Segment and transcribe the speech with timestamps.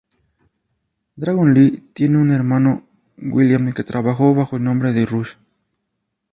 [1.15, 2.87] Dragon Lee tiene otro hermano,
[3.19, 5.35] William, que trabaja bajo el nombre de Rush.